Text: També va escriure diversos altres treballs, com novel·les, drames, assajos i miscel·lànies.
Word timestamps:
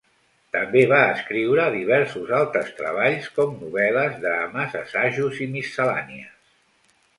També 0.53 0.79
va 0.91 1.01
escriure 1.17 1.65
diversos 1.75 2.31
altres 2.39 2.73
treballs, 2.79 3.29
com 3.37 3.55
novel·les, 3.61 4.19
drames, 4.25 4.75
assajos 4.83 5.45
i 5.47 5.51
miscel·lànies. 5.55 6.35